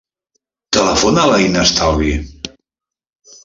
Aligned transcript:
Telefona 0.77 1.21
a 1.27 1.31
l'Inas 1.35 1.77
Talbi. 1.83 2.11